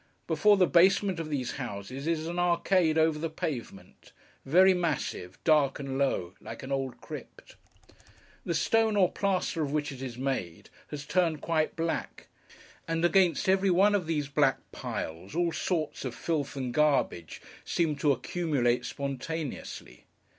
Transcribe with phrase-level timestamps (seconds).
[0.25, 4.13] Before the basement of these houses, is an arcade over the pavement:
[4.47, 7.55] very massive, dark, and low, like an old crypt.
[8.43, 12.29] The stone, or plaster, of which it is made, has turned quite black;
[12.87, 17.95] and against every one of these black piles, all sorts of filth and garbage seem
[17.97, 20.05] to accumulate spontaneously.